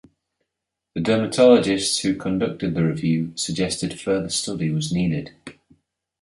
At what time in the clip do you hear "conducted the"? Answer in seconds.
2.15-2.83